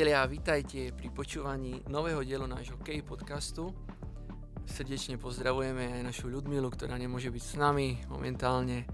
[0.00, 3.68] priatelia, vítajte pri počúvaní nového dielu nášho Kej podcastu.
[4.64, 8.88] Srdečne pozdravujeme aj našu Ľudmilu, ktorá nemôže byť s nami momentálne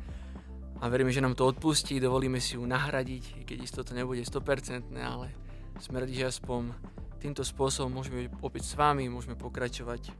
[0.82, 4.90] a veríme, že nám to odpustí, dovolíme si ju nahradiť, keď isto to nebude 100%,
[4.98, 5.30] ale
[5.78, 6.74] sme radi, že aspoň
[7.22, 10.10] týmto spôsobom môžeme byť opäť s vami, môžeme pokračovať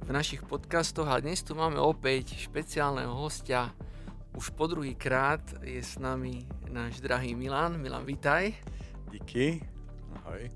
[0.00, 3.68] v našich podcastoch a dnes tu máme opäť špeciálneho hostia.
[4.32, 7.76] Už po druhý krát je s nami náš drahý Milan.
[7.76, 8.56] Milan, vítaj.
[9.12, 9.71] Díky.
[10.20, 10.52] Ahoj.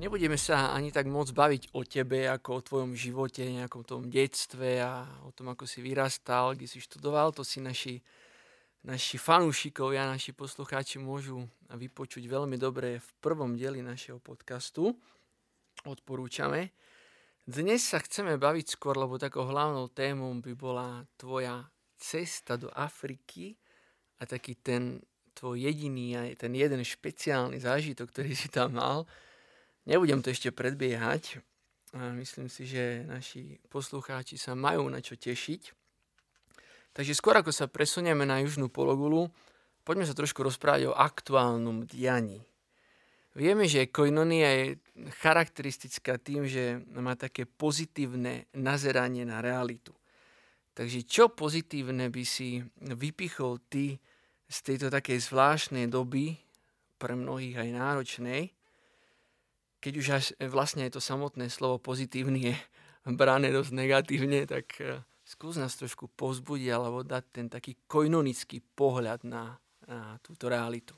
[0.00, 4.80] Nebudeme sa ani tak moc baviť o tebe, ako o tvojom živote, nejakom tom detstve
[4.80, 7.30] a o tom, ako si vyrastal, kde si študoval.
[7.36, 8.00] To si naši,
[8.82, 14.90] naši fanúšikovia, naši poslucháči môžu vypočuť veľmi dobre v prvom dieli našeho podcastu.
[15.86, 16.74] Odporúčame.
[17.42, 21.62] Dnes sa chceme baviť skôr, lebo takou hlavnou témou by bola tvoja
[21.98, 23.54] cesta do Afriky
[24.18, 24.98] a taký ten
[25.42, 29.02] tvoj jediný a ten jeden špeciálny zážitok, ktorý si tam mal.
[29.90, 31.42] Nebudem to ešte predbiehať.
[32.14, 35.74] Myslím si, že naši poslucháči sa majú na čo tešiť.
[36.94, 39.34] Takže skôr ako sa presunieme na južnú pologulu,
[39.82, 42.46] poďme sa trošku rozprávať o aktuálnom dianí.
[43.34, 44.66] Vieme, že koinonia je
[45.26, 49.90] charakteristická tým, že má také pozitívne nazeranie na realitu.
[50.78, 53.98] Takže čo pozitívne by si vypichol ty
[54.52, 56.36] z tejto takej zvláštnej doby,
[57.02, 58.42] pre mnohých aj náročnej,
[59.82, 62.56] keď už až vlastne aj to samotné slovo pozitívny je
[63.18, 69.26] brané dosť negatívne, tak e, skús nás trošku povzbudiť alebo dať ten taký koinonický pohľad
[69.26, 69.58] na,
[69.90, 70.94] na túto realitu.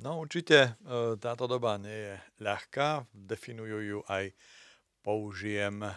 [0.00, 4.32] No určite e, táto doba nie je ľahká, definujú ju aj
[5.04, 5.92] použijem e,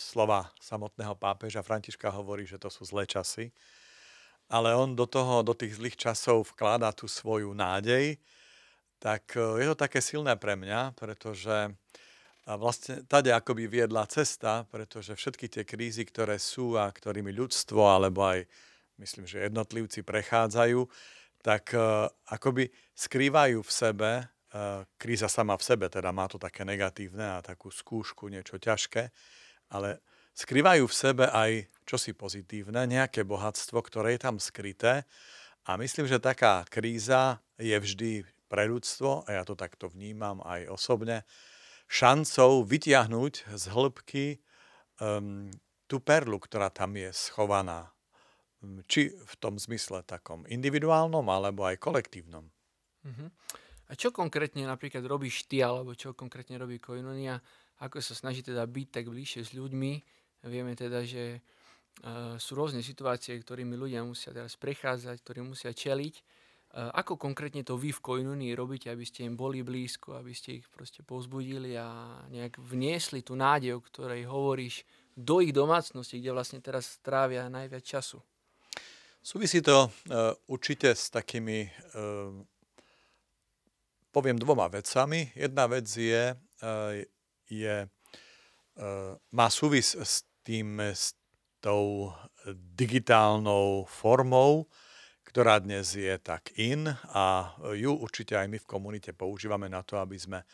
[0.00, 1.60] slova samotného pápeža.
[1.60, 3.52] Františka hovorí, že to sú zlé časy
[4.50, 8.18] ale on do toho, do tých zlých časov vkladá tú svoju nádej,
[8.98, 11.70] tak e, je to také silné pre mňa, pretože
[12.46, 18.26] vlastne tady akoby viedla cesta, pretože všetky tie krízy, ktoré sú a ktorými ľudstvo, alebo
[18.26, 18.48] aj
[18.98, 20.82] myslím, že jednotlivci prechádzajú,
[21.40, 24.24] tak e, akoby skrývajú v sebe, e,
[24.98, 29.08] kríza sama v sebe, teda má to také negatívne a takú skúšku, niečo ťažké,
[29.70, 30.02] ale
[30.40, 35.04] skrývajú v sebe aj čosi pozitívne, nejaké bohatstvo, ktoré je tam skryté.
[35.68, 40.72] A myslím, že taká kríza je vždy pre ľudstvo, a ja to takto vnímam aj
[40.72, 41.28] osobne,
[41.86, 44.26] šancou vytiahnuť z hĺbky
[45.02, 45.52] um,
[45.84, 47.92] tú perlu, ktorá tam je schovaná.
[48.88, 52.44] Či v tom zmysle takom individuálnom, alebo aj kolektívnom.
[53.04, 53.28] Uh-huh.
[53.88, 57.40] A čo konkrétne napríklad robíš ty, alebo čo konkrétne robí Koinonia?
[57.80, 59.92] Ako sa snaží teda byť tak bližšie s ľuďmi,
[60.40, 66.14] Vieme teda, že uh, sú rôzne situácie, ktorými ľudia musia teraz prechádzať, ktorí musia čeliť.
[66.70, 70.64] Uh, ako konkrétne to vy v Koinunii robíte, aby ste im boli blízko, aby ste
[70.64, 76.32] ich proste povzbudili a nejak vniesli tú nádej, o ktorej hovoríš, do ich domácnosti, kde
[76.32, 78.24] vlastne teraz trávia najviac času?
[79.20, 82.32] Súvisí to uh, určite s takými, uh,
[84.08, 85.36] poviem dvoma vecami.
[85.36, 86.96] Jedna vec je, uh,
[87.44, 87.84] je
[89.28, 91.14] má súvis s tým, s
[91.62, 92.10] tou
[92.74, 94.66] digitálnou formou,
[95.22, 100.02] ktorá dnes je tak in a ju určite aj my v komunite používame na to,
[100.02, 100.46] aby sme e,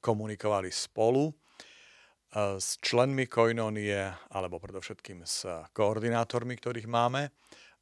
[0.00, 1.28] komunikovali spolu
[2.32, 5.44] s členmi Koinonie alebo predovšetkým s
[5.76, 7.28] koordinátormi, ktorých máme.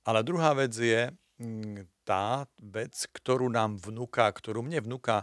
[0.02, 5.22] Ale druhá vec je mm, tá vec, ktorú nám vnúka, ktorú mne vnúka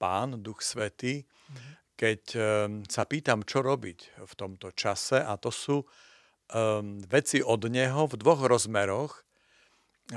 [0.00, 2.40] Pán, Duch Svetý, mm-hmm keď um,
[2.88, 8.14] sa pýtam, čo robiť v tomto čase a to sú um, veci od neho v
[8.18, 9.22] dvoch rozmeroch.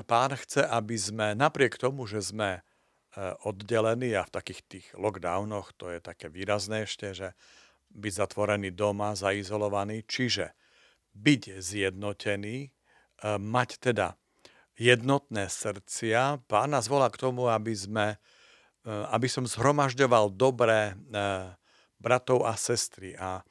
[0.09, 5.78] Pán chce, aby sme napriek tomu, že sme uh, oddelení a v takých tých lockdownoch,
[5.78, 7.30] to je také výrazné ešte, že
[7.96, 10.51] byť zatvorený doma, zaizolovaný, čiže
[11.16, 14.18] byť zjednotený, uh, mať teda
[14.75, 16.44] jednotné srdcia.
[16.51, 18.19] Pán nás volá k tomu, aby sme
[18.86, 20.94] aby som zhromažďoval dobré
[22.06, 23.18] bratov a sestry.
[23.18, 23.42] A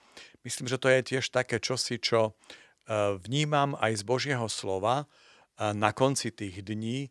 [0.46, 2.32] myslím, že to je tiež také čosi, čo e,
[3.18, 5.10] vnímam aj z Božieho slova.
[5.58, 7.10] E, na konci tých dní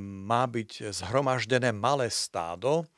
[0.00, 2.88] má byť zhromaždené malé stádo,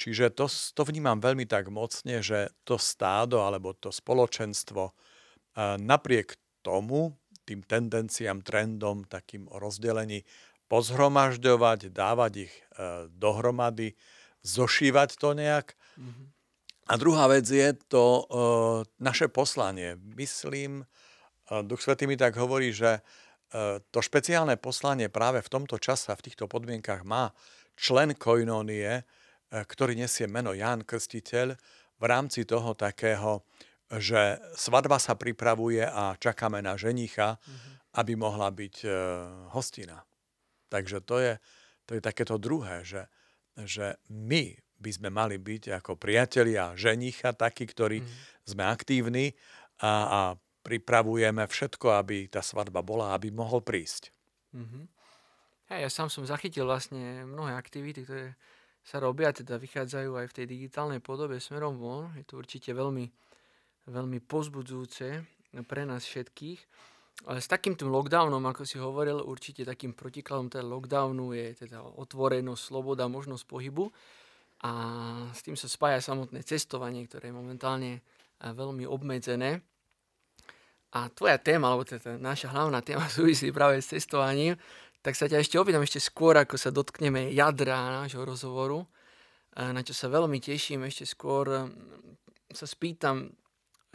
[0.00, 4.96] čiže to, to vnímam veľmi tak mocne, že to stádo alebo to spoločenstvo
[5.76, 7.12] napriek tomu,
[7.44, 10.24] tým tendenciám, trendom, takým o rozdelení,
[10.72, 12.54] pozhromažďovať, dávať ich
[13.12, 13.92] dohromady,
[14.40, 16.26] zošívať to nejak, mm-hmm.
[16.92, 19.96] A druhá vec je to uh, naše poslanie.
[20.12, 25.80] Myslím, uh, Duch Svetý mi tak hovorí, že uh, to špeciálne poslanie práve v tomto
[25.80, 27.32] čase a v týchto podmienkach má
[27.80, 29.08] člen koinónie,
[29.48, 31.56] ktorý nesie meno Ján Krstiteľ
[31.96, 33.40] v rámci toho takého,
[33.88, 37.74] že svadba sa pripravuje a čakáme na ženicha, mm-hmm.
[38.00, 38.84] aby mohla byť
[39.52, 40.04] hostina.
[40.68, 41.32] Takže to je,
[41.88, 43.08] to je takéto druhé, že,
[43.60, 48.08] že my by sme mali byť ako priatelia ženicha, takí, ktorí mm.
[48.50, 49.38] sme aktívni
[49.78, 50.20] a, a
[50.66, 54.10] pripravujeme všetko, aby tá svadba bola, aby mohol prísť.
[54.54, 54.84] Mm-hmm.
[55.70, 58.34] Hey, ja sám som zachytil vlastne mnohé aktivity, ktoré
[58.82, 62.10] sa robia, teda vychádzajú aj v tej digitálnej podobe smerom von.
[62.18, 63.06] Je to určite veľmi,
[63.86, 65.22] veľmi pozbudzujúce
[65.66, 66.60] pre nás všetkých.
[67.30, 71.78] Ale s takým tým lockdownom, ako si hovoril, určite takým protikladom teda lockdownu je teda
[71.78, 73.86] otvorenosť, sloboda, možnosť pohybu.
[74.62, 74.72] A
[75.34, 77.92] s tým sa spája samotné cestovanie, ktoré je momentálne
[78.38, 79.62] veľmi obmedzené.
[80.92, 84.54] A tvoja téma, alebo teda naša hlavná téma súvisí práve s cestovaním,
[85.02, 88.86] tak sa ťa ešte opýtam ešte skôr, ako sa dotkneme jadra nášho rozhovoru,
[89.58, 90.86] na čo sa veľmi teším.
[90.86, 91.66] Ešte skôr
[92.54, 93.34] sa spýtam,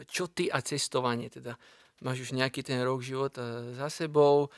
[0.04, 1.56] čo ty a cestovanie, teda
[2.04, 4.52] máš už nejaký ten rok života za sebou,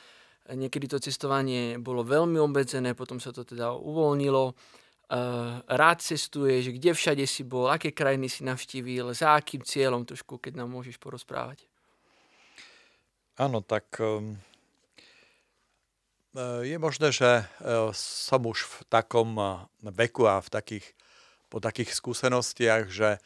[0.51, 4.51] niekedy to cestovanie bolo veľmi obmedzené, potom sa to teda uvoľnilo.
[5.67, 10.63] Rád cestuješ, kde všade si bol, aké krajiny si navštívil, za akým cieľom trošku, keď
[10.63, 11.67] nám môžeš porozprávať.
[13.35, 14.39] Áno, tak um
[16.31, 17.45] Eh, je možné, že eh,
[17.91, 20.87] som už v takom eh, veku a v takých,
[21.51, 23.19] po takých skúsenostiach, že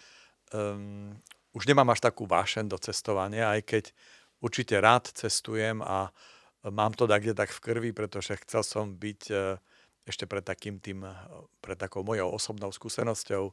[0.50, 1.14] um,
[1.54, 3.84] už nemám až takú vášen do cestovania, aj keď
[4.42, 6.10] určite rád cestujem a
[6.66, 9.30] mám to tak, tak v krvi, pretože chcel som byť
[10.06, 11.02] ešte pred takým tým,
[11.60, 13.50] pred takou mojou osobnou skúsenosťou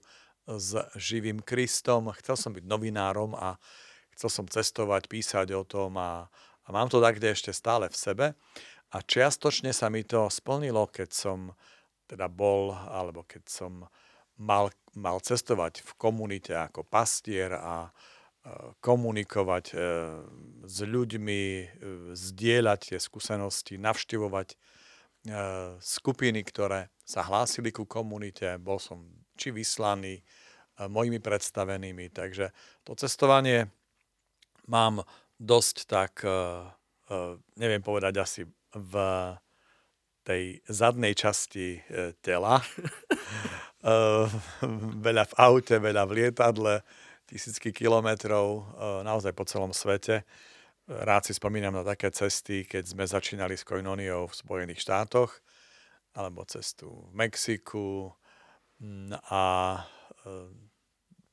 [0.46, 0.70] s
[1.00, 2.12] živým Kristom.
[2.20, 3.56] Chcel som byť novinárom a
[4.12, 6.28] chcel som cestovať, písať o tom a,
[6.64, 8.26] a mám to tak, ešte stále v sebe.
[8.93, 11.38] A čiastočne sa mi to splnilo, keď som
[12.04, 13.88] teda bol, alebo keď som
[14.37, 17.90] mal, mal cestovať v komunite ako pastier a e,
[18.84, 19.64] komunikovať
[20.69, 21.43] s ľuďmi,
[22.12, 24.60] zdieľať tie skúsenosti, navštevovať
[25.78, 28.58] skupiny, ktoré sa hlásili ku komunite.
[28.58, 29.06] Bol som
[29.38, 30.19] či vyslaný
[30.90, 32.50] mojimi predstavenými, takže
[32.82, 33.70] to cestovanie
[34.66, 35.06] mám
[35.38, 36.26] dosť tak,
[37.54, 38.42] neviem povedať asi
[38.74, 38.94] v
[40.22, 42.62] tej zadnej časti e, tela.
[43.82, 43.98] E,
[45.02, 46.86] veľa v aute, veľa v lietadle,
[47.26, 50.22] tisícky kilometrov, e, naozaj po celom svete.
[50.92, 55.32] Rád si spomínam na také cesty, keď sme začínali s Koinoniou v Spojených štátoch,
[56.12, 58.12] alebo cestu v Mexiku
[59.32, 59.44] a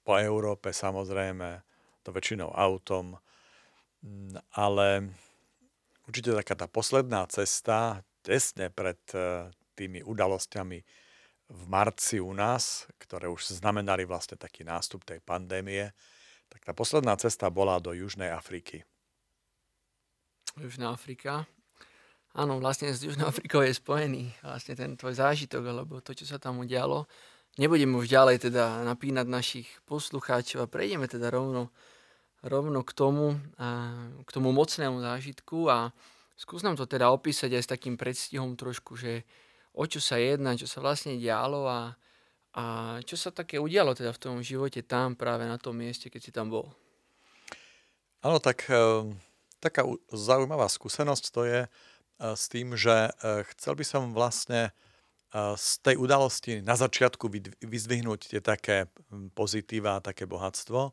[0.07, 1.59] po Európe samozrejme,
[2.07, 3.19] to väčšinou autom,
[4.56, 5.11] ale
[6.07, 10.79] určite taká tá posledná cesta, tesne pred e, tými udalosťami
[11.50, 15.91] v marci u nás, ktoré už znamenali vlastne taký nástup tej pandémie,
[16.47, 18.88] tak tá posledná cesta bola do Južnej Afriky.
[20.57, 21.46] Južná Afrika.
[22.34, 26.42] Áno, vlastne s Južnou Afrikou je spojený vlastne ten tvoj zážitok, alebo to, čo sa
[26.42, 27.06] tam udialo.
[27.62, 31.69] Nebudeme už ďalej teda napínať našich poslucháčov a prejdeme teda rovno
[32.44, 33.36] rovno k tomu,
[34.24, 35.91] k tomu mocnému zážitku a
[36.39, 39.27] skús nám to teda opísať aj s takým predstihom trošku, že
[39.75, 42.00] o čo sa jedná, čo sa vlastne dialo a,
[42.56, 42.63] a
[43.03, 46.32] čo sa také udialo teda v tom živote tam práve na tom mieste, keď si
[46.32, 46.72] tam bol.
[48.24, 49.03] Áno, tak e,
[49.60, 51.70] taká zaujímavá skúsenosť to je e,
[52.36, 53.12] s tým, že e,
[53.56, 54.72] chcel by som vlastne
[55.38, 57.30] z tej udalosti na začiatku
[57.62, 58.89] vyzdvihnúť tie také
[59.38, 60.89] pozitíva, také bohatstvo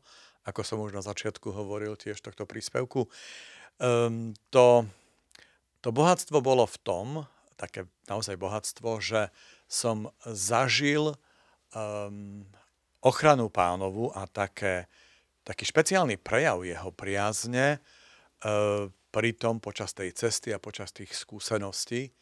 [0.47, 3.11] ako som už na začiatku hovoril tiež tohto príspevku.
[3.77, 4.87] Um, to,
[5.83, 7.07] to bohatstvo bolo v tom,
[7.59, 9.27] také naozaj bohatstvo, že
[9.67, 11.19] som zažil
[11.75, 12.47] um,
[13.03, 14.87] ochranu pánovu a také,
[15.43, 17.83] taký špeciálny prejav jeho priazne
[19.11, 22.13] pri tom počas tej cesty a počas tých skúseností.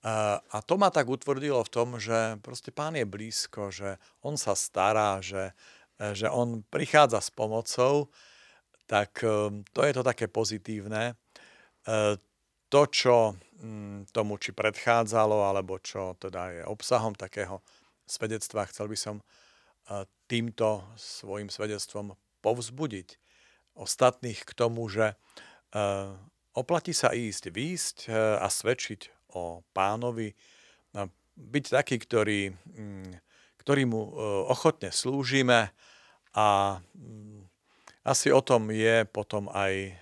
[0.00, 4.40] Uh, a to ma tak utvrdilo v tom, že proste pán je blízko, že on
[4.40, 5.52] sa stará, že
[6.00, 8.08] E, že on prichádza s pomocou,
[8.88, 11.12] tak e, to je to také pozitívne.
[11.12, 11.14] E,
[12.72, 17.60] to, čo mm, tomu či predchádzalo, alebo čo teda je obsahom takého
[18.08, 19.16] svedectva, chcel by som
[20.30, 22.14] týmto svojim svedectvom
[22.46, 23.18] povzbudiť
[23.78, 25.14] ostatných k tomu, že
[26.54, 27.96] oplatí sa ísť, výjsť
[28.42, 30.34] a svedčiť o pánovi,
[31.38, 33.12] byť taký, ktorý, mm,
[33.62, 34.02] ktorý mu
[34.50, 35.70] ochotne slúžime,
[36.34, 37.42] a mm,
[38.06, 39.92] asi o tom je potom aj e,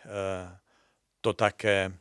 [1.25, 1.93] to také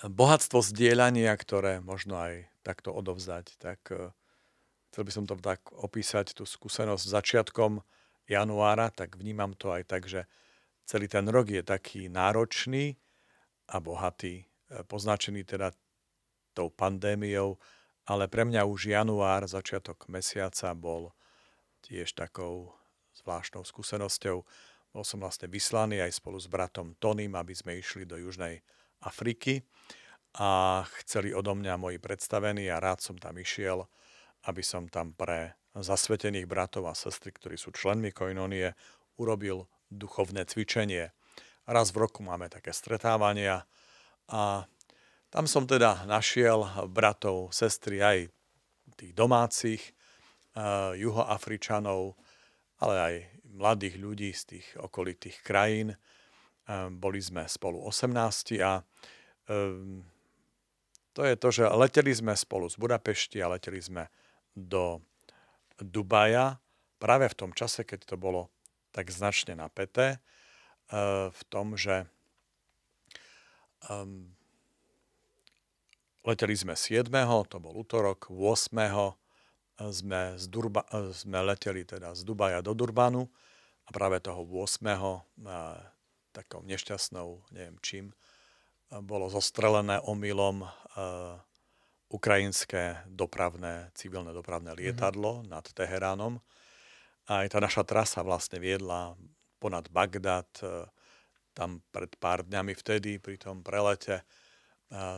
[0.00, 3.60] bohatstvo zdieľania, ktoré možno aj takto odovzdať.
[3.60, 3.96] Tak e,
[4.90, 7.84] chcel by som to tak opísať, tú skúsenosť začiatkom
[8.30, 10.30] januára, tak vnímam to aj tak, že
[10.86, 12.94] celý ten rok je taký náročný
[13.66, 14.44] a bohatý, e,
[14.86, 15.74] poznačený teda
[16.54, 17.58] tou pandémiou,
[18.06, 21.14] ale pre mňa už január, začiatok mesiaca bol
[21.82, 22.74] tiež takou
[23.22, 24.42] zvláštnou skúsenosťou.
[24.90, 28.58] Bol som vlastne vyslaný aj spolu s bratom Tonym, aby sme išli do Južnej
[29.06, 29.62] Afriky
[30.34, 33.86] a chceli odo mňa moji predstavení a rád som tam išiel,
[34.50, 38.74] aby som tam pre zasvetených bratov a sestry, ktorí sú členmi Koinonie,
[39.20, 41.14] urobil duchovné cvičenie.
[41.68, 43.68] Raz v roku máme také stretávania
[44.26, 44.66] a
[45.30, 48.18] tam som teda našiel bratov, sestry aj
[48.98, 49.82] tých domácich,
[50.58, 52.18] uh, juhoafričanov,
[52.82, 53.14] ale aj
[53.54, 55.94] mladých ľudí z tých okolitých krajín.
[56.66, 58.82] Uh, boli sme spolu 18 a
[59.48, 60.02] um,
[61.14, 64.06] to je to, že leteli sme spolu z Budapešti a leteli sme
[64.54, 65.02] do
[65.86, 66.60] Dubaja
[67.00, 68.52] práve v tom čase, keď to bolo
[68.90, 70.20] tak značne napäté,
[70.92, 72.04] uh, v tom, že
[73.88, 74.34] um,
[76.20, 77.08] Leteli sme 7.
[77.48, 78.76] to bol útorok, 8.
[79.88, 80.84] sme, z Durba,
[81.16, 83.24] sme leteli teda z Dubaja do Durbanu
[83.82, 84.84] a práve toho 8.
[86.36, 88.12] takou nešťastnou, neviem čím,
[89.00, 90.68] bolo zostrelené omylom
[92.10, 94.78] ukrajinské dopravné, civilné dopravné mhm.
[94.78, 95.50] lietadlo mm-hmm.
[95.50, 96.34] nad Teheránom.
[97.30, 99.14] A aj tá naša trasa vlastne viedla
[99.62, 100.50] ponad Bagdad.
[101.54, 104.26] Tam pred pár dňami vtedy pri tom prelete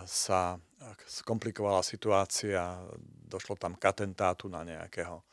[0.04, 0.60] sa
[1.08, 2.84] skomplikovala situácia,
[3.24, 5.24] došlo tam k atentátu na nejakého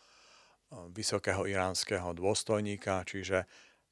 [0.95, 3.43] vysokého iránskeho dôstojníka, čiže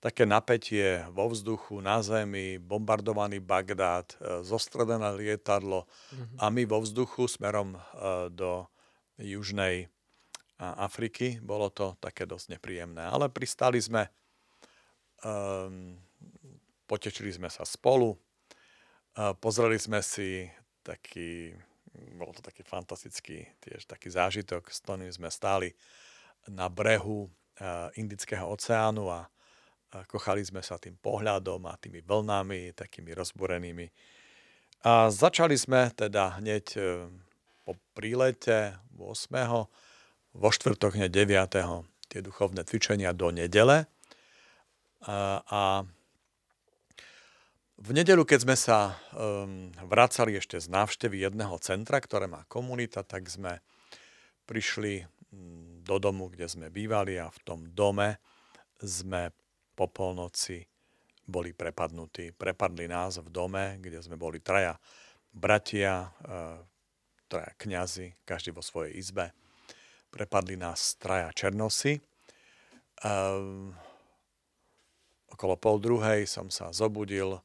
[0.07, 4.15] také napätie vo vzduchu, na zemi, bombardovaný Bagdád, e,
[4.47, 6.37] zostredené lietadlo mm-hmm.
[6.39, 7.79] a my vo vzduchu smerom e,
[8.31, 8.63] do
[9.19, 9.91] južnej
[10.57, 11.37] Afriky.
[11.37, 14.09] Bolo to také dosť nepríjemné, ale pristali sme,
[15.21, 15.93] um,
[16.89, 18.17] potešili sme sa spolu,
[19.17, 20.45] Pozreli sme si
[20.85, 21.49] taký,
[22.21, 25.73] bol to taký fantastický tiež taký zážitok, s ktorým sme stáli
[26.45, 27.25] na brehu
[27.97, 29.25] Indického oceánu a
[30.07, 33.87] kochali sme sa tým pohľadom a tými vlnami, takými rozborenými.
[34.85, 37.09] A začali sme teda hneď e,
[37.65, 39.67] po prílete 8.
[40.37, 42.11] vo štvrtok hneď 9.
[42.11, 43.89] tie duchovné cvičenia do nedele.
[45.07, 45.61] A, a
[47.77, 53.05] v nedelu, keď sme sa um, vracali ešte z návštevy jedného centra, ktoré má komunita,
[53.05, 53.61] tak sme
[54.49, 55.05] prišli
[55.85, 58.17] do domu, kde sme bývali a v tom dome
[58.81, 59.29] sme
[59.77, 60.65] po polnoci
[61.29, 62.33] boli prepadnutí.
[62.33, 64.81] Prepadli nás v dome, kde sme boli traja
[65.29, 66.57] bratia, uh,
[67.29, 69.29] traja kňazi, každý vo svojej izbe.
[70.09, 72.01] Prepadli nás traja černosy.
[73.05, 73.77] Um,
[75.29, 77.37] okolo pol druhej som sa zobudil,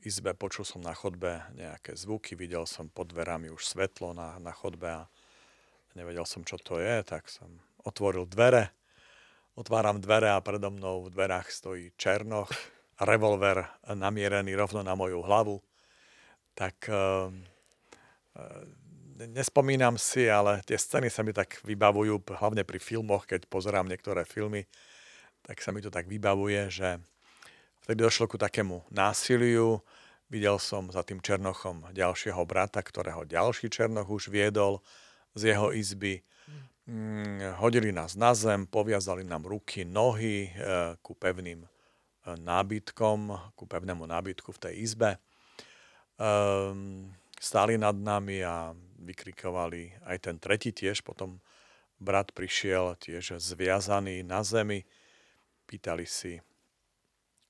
[0.00, 4.54] izbe, počul som na chodbe nejaké zvuky, videl som pod dverami už svetlo na, na
[4.54, 5.10] chodbe a
[5.98, 8.77] nevedel som, čo to je, tak som otvoril dvere.
[9.58, 12.46] Otváram dvere a predo mnou v dverách stojí Černoch
[13.02, 15.58] revolver namierený rovno na moju hlavu.
[16.54, 17.02] Tak e, e,
[19.26, 24.22] nespomínam si, ale tie scény sa mi tak vybavujú, hlavne pri filmoch, keď pozerám niektoré
[24.22, 24.62] filmy,
[25.42, 27.02] tak sa mi to tak vybavuje, že
[27.82, 29.82] vtedy došlo ku takému násiliu.
[30.30, 34.86] Videl som za tým Černochom ďalšieho brata, ktorého ďalší Černoch už viedol
[35.34, 36.22] z jeho izby.
[36.88, 40.50] Mm, hodili nás na zem, poviazali nám ruky, nohy e,
[41.04, 41.68] ku pevným e,
[42.40, 45.20] nábytkom, ku pevnému nábytku v tej izbe.
[46.16, 48.72] Ehm, stáli nad nami a
[49.04, 51.04] vykrikovali aj ten tretí tiež.
[51.04, 51.44] Potom
[52.00, 54.88] brat prišiel tiež zviazaný na zemi.
[55.68, 56.40] Pýtali si,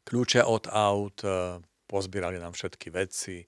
[0.03, 3.47] kľúče od aut, e, pozbierali nám všetky veci,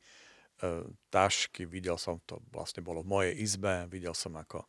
[1.09, 4.69] tašky, videl som to, vlastne bolo v mojej izbe, videl som ako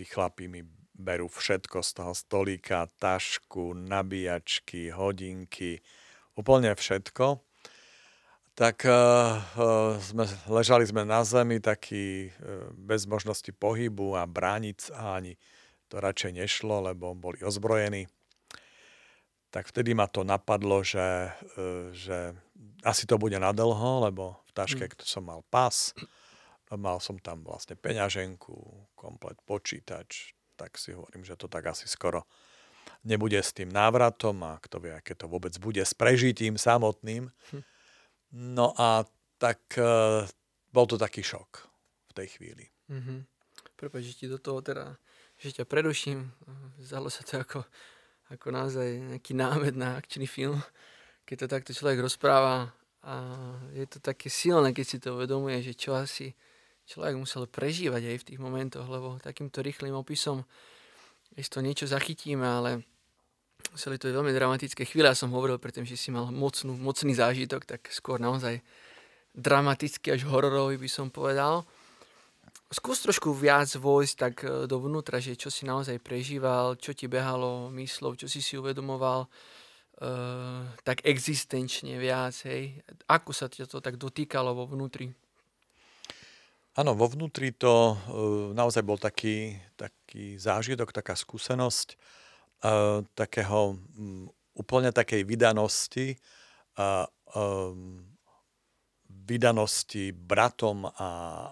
[0.00, 0.64] tí chlapí mi
[0.96, 5.84] berú všetko z toho stolíka, tašku, nabíjačky, hodinky,
[6.40, 7.44] úplne všetko.
[8.56, 8.96] Tak uh,
[9.60, 15.36] uh, sme, ležali sme na zemi taký uh, bez možnosti pohybu a bránic a ani
[15.92, 18.08] to radšej nešlo, lebo boli ozbrojení
[19.50, 22.38] tak vtedy ma to napadlo, že, e, že
[22.86, 25.02] asi to bude na dlho, lebo v taške mm.
[25.02, 25.90] som mal pas,
[26.76, 28.54] mal som tam vlastne peňaženku,
[28.94, 32.28] komplet počítač, tak si hovorím, že to tak asi skoro
[33.02, 37.32] nebude s tým návratom a kto vie, aké to vôbec bude s prežitím samotným.
[37.50, 37.62] Hm.
[38.54, 39.08] No a
[39.40, 40.28] tak e,
[40.70, 41.50] bol to taký šok
[42.10, 42.68] v tej chvíli.
[42.92, 43.20] Mm-hmm.
[43.74, 45.00] Prepač, že ti do toho teda
[45.40, 46.28] že ťa preruším.
[46.76, 47.64] Zdalo sa to ako,
[48.28, 50.60] ako naozaj nejaký námed na akčný film,
[51.24, 53.14] keď to takto človek rozpráva a
[53.72, 56.36] je to také silné, keď si to uvedomuje, že čo asi
[56.90, 60.42] človek musel prežívať aj v tých momentoch, lebo takýmto rýchlým opisom
[61.38, 62.82] isto niečo zachytíme, ale
[63.70, 65.06] museli to veľmi dramatické chvíle.
[65.06, 68.58] Ja som hovoril predtým, že si mal mocnú, mocný zážitok, tak skôr naozaj
[69.30, 71.62] dramatický až hororový by som povedal.
[72.70, 77.70] Skús trošku viac vojsť tak e, dovnútra, že čo si naozaj prežíval, čo ti behalo
[77.74, 82.78] myslov, čo si si uvedomoval, uh, tak existenčne viac, hej.
[83.10, 85.10] Ako sa ťa to tak dotýkalo vo vnútri?
[86.80, 91.92] Áno, vo vnútri to uh, naozaj bol taký, taký zážitok, taká skúsenosť
[92.64, 96.16] uh, takého um, úplne takej vydanosti,
[97.36, 98.00] um,
[99.28, 101.10] vydanosti bratom a,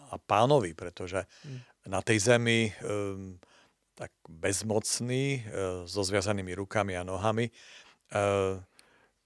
[0.08, 1.92] a pánovi, pretože mm.
[1.92, 3.36] na tej zemi um,
[4.00, 7.52] tak bezmocný, uh, so zviazanými rukami a nohami,
[8.16, 8.56] uh,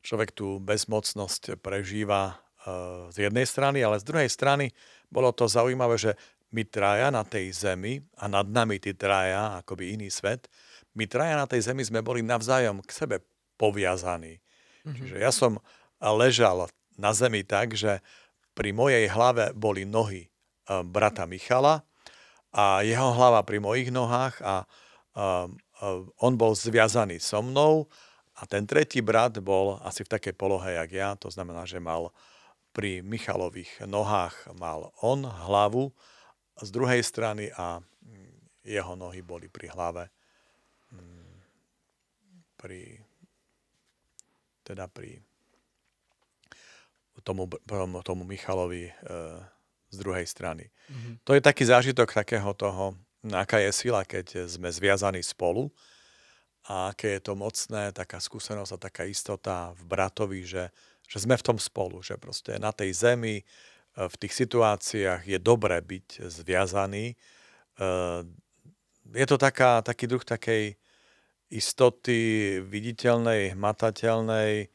[0.03, 4.75] človek tú bezmocnosť prežíva uh, z jednej strany, ale z druhej strany
[5.13, 6.17] bolo to zaujímavé, že
[6.53, 10.49] my traja na tej zemi a nad nami tí traja, akoby iný svet,
[10.93, 13.17] my traja na tej zemi sme boli navzájom k sebe
[13.57, 14.41] poviazaní.
[14.85, 14.97] Mm-hmm.
[14.97, 15.61] Čiže ja som
[16.01, 18.05] ležal na zemi tak, že
[18.53, 21.85] pri mojej hlave boli nohy eh, brata Michala
[22.53, 24.57] a jeho hlava pri mojich nohách a, a,
[25.17, 25.85] a
[26.21, 27.89] on bol zviazaný so mnou
[28.37, 32.13] a ten tretí brat bol asi v takej polohe, jak ja, to znamená, že mal
[32.73, 35.93] pri Michalových nohách mal on hlavu
[36.61, 40.09] z druhej strany a mm, jeho nohy boli pri hlave
[40.93, 41.37] mm,
[42.57, 42.97] pri
[44.65, 45.21] teda pri
[47.21, 47.51] tomu,
[48.03, 48.93] tomu Michalovi e,
[49.93, 50.73] z druhej strany.
[50.89, 51.15] Mm-hmm.
[51.29, 52.97] To je taký zážitok takého toho,
[53.29, 55.69] aká je sila, keď sme zviazaní spolu
[56.65, 60.73] a aké je to mocné, taká skúsenosť a taká istota v bratovi, že
[61.09, 63.45] že sme v tom spolu, že proste na tej zemi, e,
[63.97, 67.13] v tých situáciách je dobré byť zviazaný.
[67.13, 67.17] E,
[69.13, 70.81] je to taká, taký druh takej
[71.53, 74.53] istoty viditeľnej, hmatateľnej.
[74.65, 74.67] E,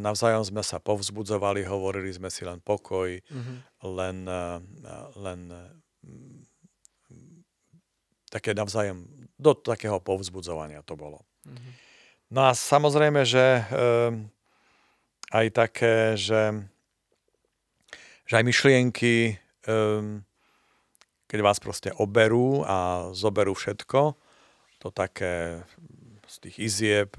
[0.00, 3.56] navzájom sme sa povzbudzovali, hovorili sme si len pokoj, mm-hmm.
[3.92, 4.16] len,
[5.20, 5.40] len
[8.32, 9.04] také navzájom,
[9.36, 11.28] do takého povzbudzovania to bolo.
[11.44, 11.72] Mm-hmm.
[12.32, 13.62] No a samozrejme, že
[15.32, 16.66] aj také, že,
[18.26, 20.22] že aj myšlienky, um,
[21.26, 24.14] keď vás proste oberú a zoberú všetko,
[24.78, 25.66] to také
[26.26, 27.10] z tých izieb,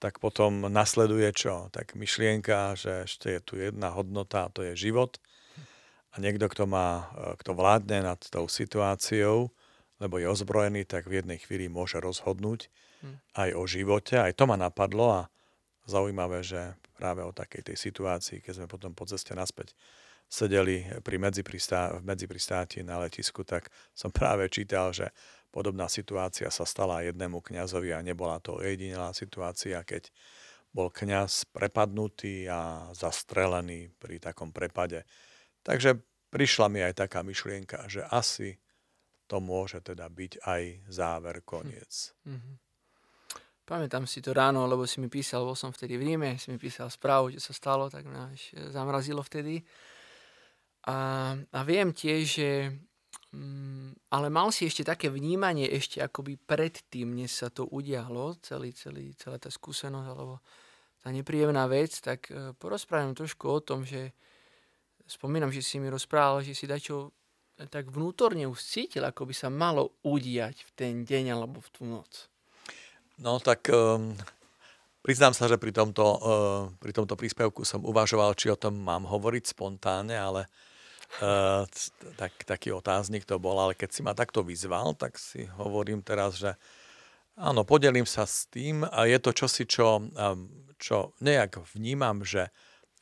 [0.00, 1.68] tak potom nasleduje čo?
[1.72, 5.20] Tak myšlienka, že ešte je tu jedna hodnota a to je život.
[6.10, 9.52] A niekto, kto, má, kto vládne nad tou situáciou,
[10.00, 12.72] lebo je ozbrojený, tak v jednej chvíli môže rozhodnúť
[13.04, 13.16] hm.
[13.36, 14.16] aj o živote.
[14.16, 15.22] Aj to ma napadlo a
[15.84, 19.72] zaujímavé, že práve o takej tej situácii, keď sme potom po ceste naspäť
[20.28, 25.08] sedeli pri medzipristáti, v medzipristáti na letisku, tak som práve čítal, že
[25.48, 30.12] podobná situácia sa stala jednému kňazovi a nebola to jediná situácia, keď
[30.70, 35.02] bol kňaz prepadnutý a zastrelený pri takom prepade.
[35.66, 35.98] Takže
[36.30, 38.62] prišla mi aj taká myšlienka, že asi
[39.26, 42.14] to môže teda byť aj záver, koniec.
[42.22, 42.69] Mm-hmm.
[43.70, 46.58] Pamätám si to ráno, lebo si mi písal, bol som vtedy v Ríme, si mi
[46.58, 48.42] písal správu, čo sa stalo, tak mňa až
[48.74, 49.62] zamrazilo vtedy.
[50.90, 52.50] A, a viem tiež, že
[53.30, 58.74] mm, ale mal si ešte také vnímanie ešte akoby predtým, než sa to udialo, celý,
[58.74, 60.42] celý, celá tá skúsenosť, alebo
[60.98, 64.18] tá nepríjemná vec, tak e, porozprávam trošku o tom, že
[65.06, 67.14] spomínam, že si mi rozprával, že si dačo
[67.70, 71.86] tak vnútorne už cítil, ako by sa malo udiať v ten deň alebo v tú
[71.86, 72.29] noc.
[73.20, 74.16] No tak um,
[75.04, 79.04] priznám sa, že pri tomto, uh, pri tomto príspevku som uvažoval, či o tom mám
[79.04, 80.48] hovoriť spontánne, ale
[81.20, 81.68] uh,
[82.16, 86.40] tak, taký otáznik to bol, ale keď si ma takto vyzval, tak si hovorím teraz,
[86.40, 86.56] že
[87.36, 90.48] áno, podelím sa s tým a je to čosi, čo, um,
[90.80, 92.48] čo nejak vnímam, že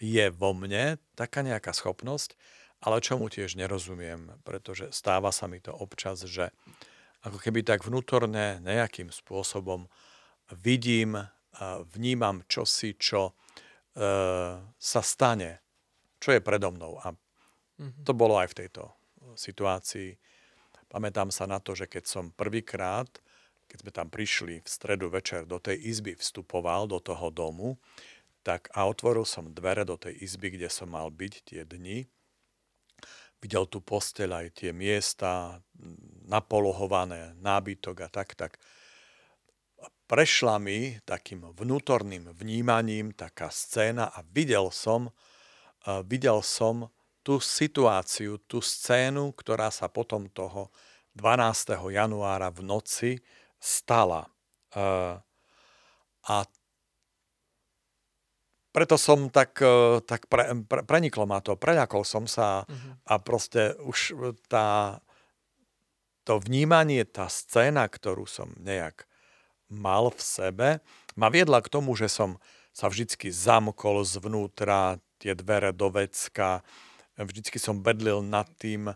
[0.02, 2.34] je vo mne, taká nejaká schopnosť,
[2.82, 6.54] ale čomu tiež nerozumiem, pretože stáva sa mi to občas, že
[7.26, 9.90] ako keby tak vnútorne nejakým spôsobom
[10.54, 11.18] vidím,
[11.92, 13.32] vnímam čosi, čo e,
[14.62, 15.58] sa stane,
[16.22, 17.02] čo je predo mnou.
[17.02, 17.12] A
[17.82, 18.06] mhm.
[18.06, 18.82] to bolo aj v tejto
[19.34, 20.14] situácii.
[20.88, 23.10] Pamätám sa na to, že keď som prvýkrát,
[23.68, 27.76] keď sme tam prišli v stredu večer do tej izby, vstupoval do toho domu,
[28.40, 32.08] tak a otvoril som dvere do tej izby, kde som mal byť tie dni,
[33.38, 35.62] videl tú posteľ, aj tie miesta
[36.26, 38.58] napolohované, nábytok a tak, tak
[40.10, 45.12] prešla mi takým vnútorným vnímaním taká scéna a videl som,
[46.08, 46.90] videl som
[47.22, 50.72] tú situáciu, tú scénu, ktorá sa potom toho
[51.12, 51.76] 12.
[51.92, 53.10] januára v noci
[53.60, 54.26] stala.
[56.24, 56.36] A
[58.78, 59.58] preto som tak,
[60.06, 62.94] tak pre, pre, preniklo ma to, preľakol som sa uh-huh.
[63.10, 64.14] a proste už
[64.46, 65.02] tá,
[66.22, 69.10] to vnímanie, tá scéna, ktorú som nejak
[69.66, 70.68] mal v sebe,
[71.18, 72.38] ma viedla k tomu, že som
[72.70, 76.62] sa vždycky zamkol zvnútra tie dvere do vecka,
[77.18, 78.94] vždycky som bedlil nad tým, eh,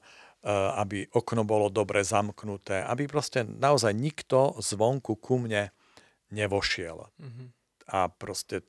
[0.79, 5.75] aby okno bolo dobre zamknuté, aby proste naozaj nikto zvonku ku mne
[6.31, 7.11] nevošiel.
[7.19, 7.49] Mm-hmm.
[7.91, 8.63] A proste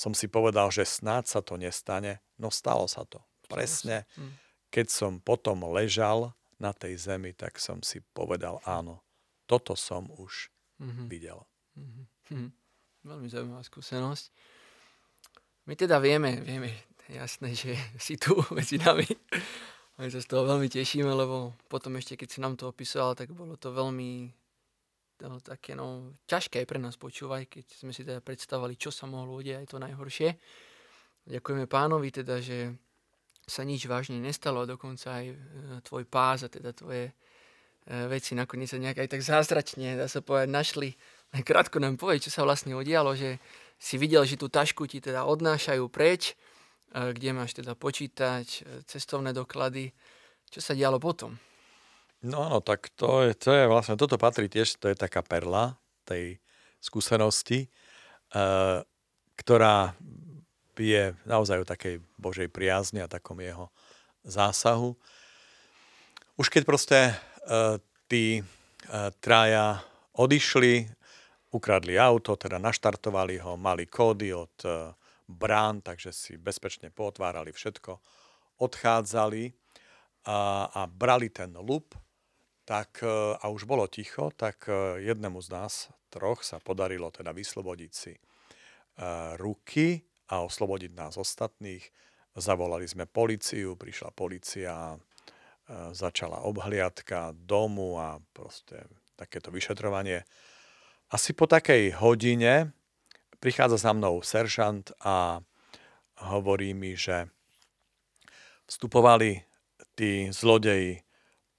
[0.00, 2.24] som si povedal, že snáď sa to nestane.
[2.40, 3.20] No stalo sa to.
[3.52, 4.08] Presne.
[4.16, 4.32] Mm.
[4.72, 9.04] Keď som potom ležal na tej zemi, tak som si povedal, áno,
[9.44, 10.48] toto som už
[10.80, 11.06] mm-hmm.
[11.10, 11.44] videl.
[11.76, 12.48] Mm-hmm.
[13.04, 14.32] Veľmi zaujímavá skúsenosť.
[15.68, 16.72] My teda vieme, vieme,
[17.12, 19.04] jasné, že si tu medzi nami.
[20.00, 23.36] My sa z toho veľmi tešíme, lebo potom ešte, keď si nám to opisoval, tak
[23.36, 24.32] bolo to veľmi
[25.44, 29.60] také no, ťažké pre nás počúvať, keď sme si teda predstavovali, čo sa mohlo udiať,
[29.60, 30.28] aj to najhoršie.
[31.28, 32.72] Ďakujeme pánovi teda, že
[33.44, 35.36] sa nič vážne nestalo dokonca aj e,
[35.84, 37.12] tvoj pás a teda tvoje
[37.88, 40.90] E, veci nakoniec sa nejak aj tak zázračne, dá sa povedať, našli.
[41.48, 43.40] Krátko nám povie, čo sa vlastne udialo, že
[43.80, 46.34] si videl, že tú tašku ti teda odnášajú preč,
[46.92, 49.90] e, kde máš teda počítať, e, cestovné doklady.
[50.50, 51.34] Čo sa dialo potom?
[52.20, 55.80] No áno, tak to je, to je vlastne, toto patrí tiež, to je taká perla
[56.04, 56.36] tej
[56.80, 57.72] skúsenosti,
[58.36, 58.84] uh,
[59.40, 59.96] ktorá
[60.80, 63.68] je naozaj o takej Božej priazni a takom jeho
[64.24, 64.96] zásahu.
[66.40, 66.98] Už keď proste
[67.40, 67.78] E,
[68.10, 68.42] tí e,
[69.22, 69.80] traja
[70.18, 70.86] odišli,
[71.54, 74.70] ukradli auto, teda naštartovali ho, mali kódy od e,
[75.30, 77.92] brán, takže si bezpečne potvárali všetko,
[78.60, 79.54] odchádzali
[80.26, 81.94] a, a brali ten lup,
[82.70, 83.02] tak,
[83.42, 84.70] a už bolo ticho, tak
[85.02, 85.72] jednému z nás
[86.06, 88.14] troch sa podarilo teda vyslobodiť si
[89.42, 91.82] ruky a oslobodiť nás ostatných.
[92.38, 94.94] Zavolali sme policiu, prišla policia
[95.90, 98.86] začala obhliadka domu a proste
[99.18, 100.22] takéto vyšetrovanie.
[101.10, 102.70] Asi po takej hodine
[103.42, 105.42] prichádza za mnou seržant a
[106.22, 107.26] hovorí mi, že
[108.70, 109.42] vstupovali
[109.98, 111.02] tí zlodeji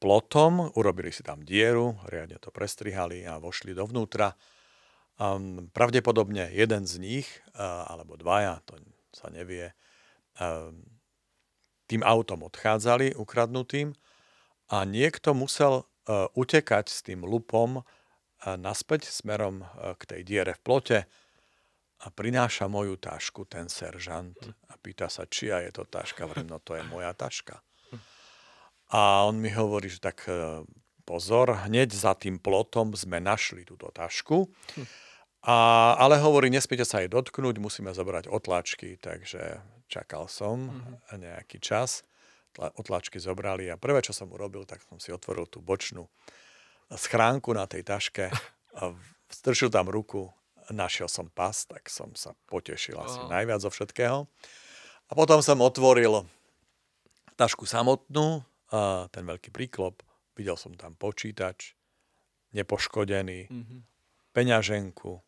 [0.02, 4.34] plotom, urobili si tam dieru, riadne to prestrihali a vošli dovnútra.
[5.22, 8.82] Um, pravdepodobne jeden z nich, uh, alebo dvaja, to
[9.14, 9.78] sa nevie,
[10.42, 10.82] um,
[11.86, 13.94] tým autom odchádzali ukradnutým
[14.74, 17.86] a niekto musel uh, utekať s tým lupom uh,
[18.58, 21.00] naspäť smerom uh, k tej diere v plote
[22.02, 24.34] a prináša moju tašku ten seržant
[24.66, 26.26] a pýta sa, čia je to taška.
[26.26, 27.62] Vrem, no to je moja taška.
[28.92, 30.28] A on mi hovorí, že tak
[31.08, 34.52] pozor, hneď za tým plotom sme našli túto tašku.
[35.42, 35.56] A,
[35.98, 41.18] ale hovorí, nesmiete sa jej dotknúť, musíme zobrať otlačky, takže čakal som mhm.
[41.18, 42.04] nejaký čas
[42.60, 46.12] otlačky zobrali a prvé, čo som urobil, tak som si otvoril tú bočnú
[46.92, 48.28] schránku na tej taške
[49.32, 50.28] stršil tam ruku,
[50.70, 53.32] našiel som pas, tak som sa potešil asi oh.
[53.32, 54.28] najviac zo všetkého.
[55.08, 56.24] A potom som otvoril
[57.36, 60.02] tašku samotnú, a ten veľký príklop,
[60.34, 61.76] videl som tam počítač,
[62.56, 63.80] nepoškodený, mm-hmm.
[64.32, 65.20] peňaženku,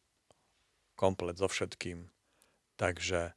[0.95, 2.07] komplet so všetkým.
[2.79, 3.35] Takže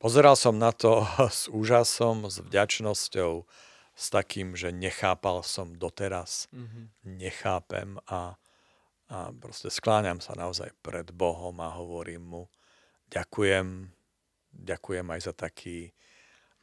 [0.00, 3.44] Pozeral som na to s úžasom, s vďačnosťou,
[3.92, 6.84] s takým, že nechápal som doteraz, mm-hmm.
[7.20, 8.40] nechápem a,
[9.12, 12.42] a proste skláňam sa naozaj pred Bohom a hovorím mu,
[13.12, 13.92] ďakujem,
[14.56, 15.92] ďakujem aj za taký.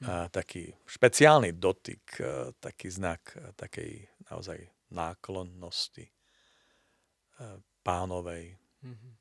[0.05, 4.59] A, taký špeciálny dotyk, a, taký znak a, takej naozaj
[4.93, 6.05] náklonnosti
[7.41, 8.59] a, pánovej.
[8.83, 9.13] Mm-hmm.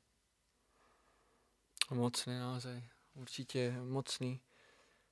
[1.97, 2.77] Mocné naozaj
[3.15, 4.43] určite mocný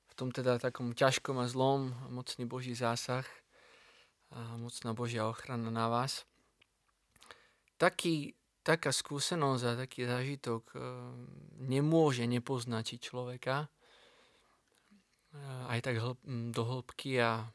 [0.05, 3.25] v tom teda takom ťažkom a zlom, mocný Boží zásah
[4.31, 6.23] a mocná Božia ochrana na vás.
[7.75, 10.77] Taký, taká skúsenosť a taký zážitok e,
[11.67, 13.74] nemôže nepoznačiť človeka e,
[15.69, 15.95] aj tak
[16.51, 17.45] do hĺbky a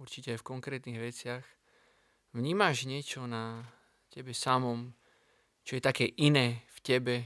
[0.00, 1.44] určite aj v konkrétnych veciach.
[2.36, 3.64] Vnímaš niečo na
[4.12, 4.92] tebe samom,
[5.64, 7.16] čo je také iné v tebe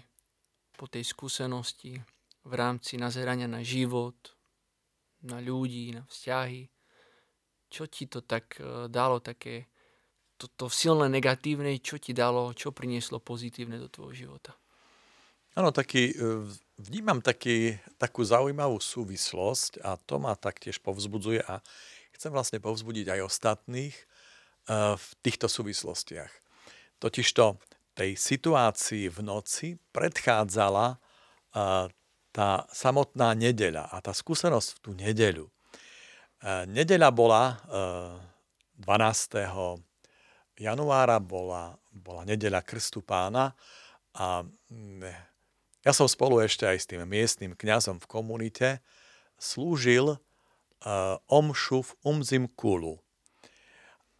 [0.79, 1.99] po tej skúsenosti,
[2.47, 4.17] v rámci nazerania na život,
[5.29, 6.65] na ľudí, na vzťahy,
[7.69, 9.69] čo ti to tak uh, dalo také,
[10.41, 14.57] to, to silné negatívne, čo ti dalo, čo prinieslo pozitívne do tvojho života?
[15.53, 16.47] Áno, taký, e,
[16.81, 21.61] vnímam taký, takú zaujímavú súvislosť a to ma taktiež povzbudzuje a
[22.17, 26.33] chcem vlastne povzbudiť aj ostatných uh, v týchto súvislostiach.
[27.01, 27.61] Totižto
[27.93, 31.87] tej situácii v noci predchádzala uh,
[32.31, 35.47] tá samotná nedeľa a tá skúsenosť v tú nedeľu.
[36.41, 38.17] Uh, nedeľa bola uh,
[38.81, 39.37] 12
[40.61, 43.53] januára bola, bola nedeľa Krstu pána
[44.17, 45.30] a mm,
[45.87, 48.69] ja som spolu ešte aj s tým miestnym kňazom v komunite
[49.41, 50.19] slúžil uh,
[51.27, 53.01] omšu v Umzim Kulu.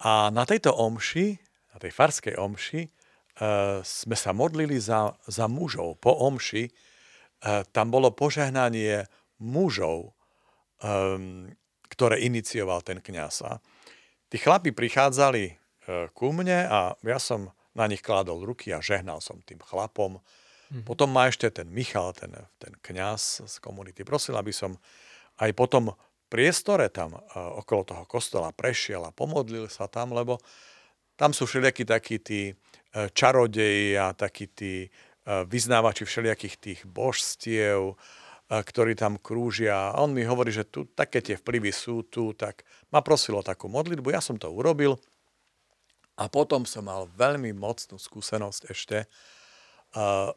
[0.01, 1.37] A na tejto omši,
[1.73, 6.01] na tej farskej omši, uh, sme sa modlili za, za mužov.
[6.01, 9.05] Po omši uh, tam bolo požehnanie
[9.37, 10.17] mužov,
[10.81, 11.45] um,
[11.85, 13.45] ktoré inicioval ten kňaz.
[14.31, 19.17] Tí chlapi prichádzali E, ku mne a ja som na nich kládol ruky a žehnal
[19.23, 20.21] som tým chlapom.
[20.71, 20.87] Mm-hmm.
[20.87, 24.79] Potom ma ešte ten Michal, ten, ten kňaz z komunity, prosil, aby som
[25.43, 25.91] aj potom
[26.31, 30.39] priestore tam uh, okolo toho kostola prešiel a pomodlil sa tam, lebo
[31.19, 37.99] tam sú všelijakí takí tí uh, čarodeji a takí tí uh, vyznávači všelijakých tých božstiev,
[38.51, 39.95] ktorí tam krúžia.
[39.95, 43.71] A on mi hovorí, že tu také tie vplyvy sú tu, tak ma prosilo takú
[43.71, 44.11] modlitbu.
[44.11, 44.99] Ja som to urobil
[46.19, 48.97] a potom som mal veľmi mocnú skúsenosť ešte.
[49.95, 50.35] Uh,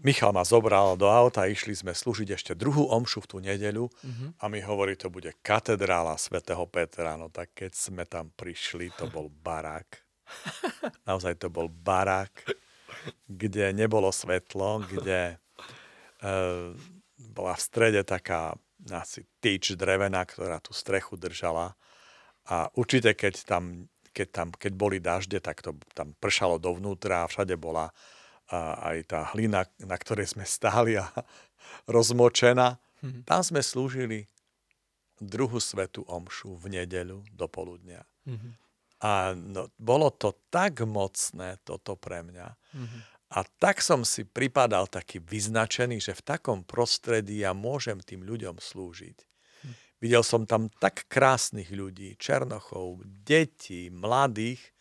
[0.00, 4.28] Michal ma zobral do auta, išli sme slúžiť ešte druhú omšu v tú nedeľu mm-hmm.
[4.40, 7.20] a mi hovorí, to bude katedrála svätého Petra.
[7.20, 10.00] No tak keď sme tam prišli, to bol barák.
[11.08, 12.32] Naozaj to bol barák,
[13.28, 15.36] kde nebolo svetlo, kde
[16.24, 16.72] uh,
[17.18, 18.56] bola v strede taká
[18.90, 21.78] asi tyč drevená, ktorá tú strechu držala.
[22.50, 27.30] A určite, keď tam keď, tam, keď boli dažde, tak to tam pršalo dovnútra a
[27.30, 27.90] všade bola
[28.52, 31.08] a, aj tá hlina, na ktorej sme stáli a
[31.96, 32.76] rozmočená.
[33.00, 33.24] Mm-hmm.
[33.24, 34.28] Tam sme slúžili
[35.16, 38.04] druhú svetu omšu v nedeľu do poludnia.
[38.28, 38.52] Mm-hmm.
[39.02, 42.48] A no, bolo to tak mocné, toto pre mňa.
[42.52, 43.00] Mm-hmm.
[43.32, 48.60] A tak som si pripadal taký vyznačený, že v takom prostredí ja môžem tým ľuďom
[48.60, 49.32] slúžiť.
[50.02, 54.71] Videl som tam tak krásnych ľudí, černochov, detí, mladých,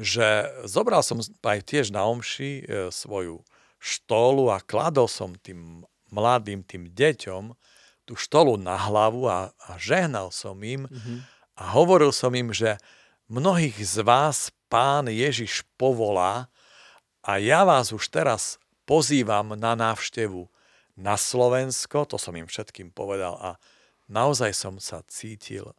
[0.00, 3.44] že zobral som aj tiež na omši e, svoju
[3.76, 7.52] štolu a kladol som tým mladým, tým deťom
[8.08, 11.18] tú štolu na hlavu a, a žehnal som im mm-hmm.
[11.60, 12.80] a hovoril som im, že
[13.30, 16.50] mnohých z vás pán Ježiš povolá
[17.20, 18.56] a ja vás už teraz
[18.88, 20.48] pozývam na návštevu
[20.98, 23.50] na Slovensko, to som im všetkým povedal a
[24.10, 25.70] naozaj som sa cítil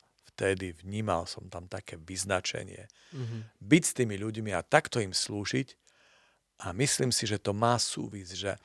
[0.41, 2.89] vtedy, vnímal som tam také vyznačenie.
[3.13, 3.41] Mm-hmm.
[3.61, 5.77] Byť s tými ľuďmi a takto im slúžiť
[6.65, 8.57] a myslím si, že to má súvis, že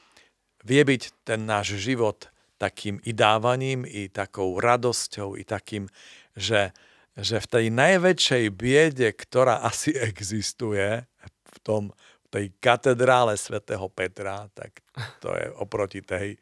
[0.65, 5.85] vie byť ten náš život takým i dávaním, i takou radosťou, i takým,
[6.33, 6.73] že,
[7.12, 11.93] že v tej najväčšej biede, ktorá asi existuje, v tom,
[12.25, 14.81] v tej katedrále svätého Petra, tak
[15.21, 16.41] to je oproti tej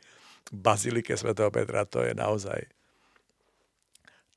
[0.54, 2.70] bazilike svätého Petra, to je naozaj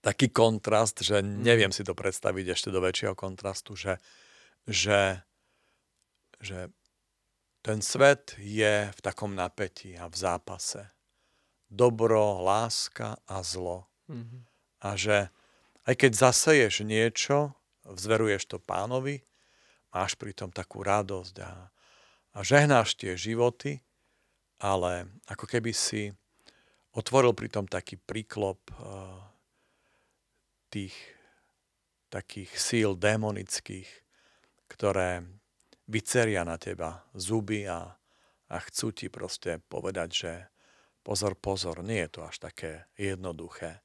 [0.02, 1.44] taký kontrast, že mhm.
[1.44, 4.00] neviem si to predstaviť ešte do väčšieho kontrastu, že,
[4.68, 5.22] že,
[6.40, 6.70] že
[7.66, 10.88] ten svet je v takom napätí a v zápase.
[11.68, 13.92] Dobro, láska a zlo.
[14.08, 14.42] Mm-hmm.
[14.88, 15.28] A že
[15.84, 17.52] aj keď zaseješ niečo,
[17.84, 19.28] vzveruješ to pánovi,
[19.92, 21.68] máš pritom takú radosť a,
[22.36, 23.84] a žehnáš tie životy,
[24.64, 26.16] ale ako keby si
[26.96, 29.27] otvoril pritom taký príklop uh,
[30.70, 30.96] tých
[32.08, 33.88] takých síl démonických,
[34.72, 35.24] ktoré
[35.88, 37.96] vyceria na teba zuby a,
[38.48, 40.32] a chcú ti proste povedať, že
[41.04, 43.80] pozor, pozor, nie je to až také jednoduché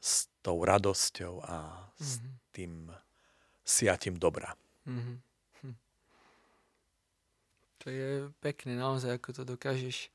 [0.00, 2.00] s tou radosťou a mm-hmm.
[2.00, 2.32] s mhm.
[2.52, 2.72] tým
[3.68, 4.56] siatím dobra.
[4.88, 5.16] Mm-hmm.
[5.60, 5.76] Hm.
[7.84, 8.08] To je
[8.40, 10.08] pekné naozaj, ako to dokážeš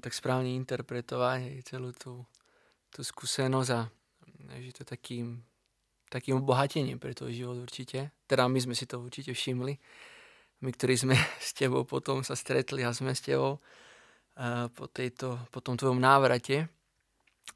[0.00, 2.24] tak správne interpretovať celú tú,
[2.88, 3.92] tú skúsenosť a
[4.48, 5.42] že to je takým,
[6.10, 8.12] takým obohatením pre tvoj život určite.
[8.26, 9.74] Teda my sme si to určite všimli.
[10.62, 15.38] My, ktorí sme s tebou potom sa stretli a sme s tebou uh, po, tejto,
[15.50, 16.68] po tom tvojom návrate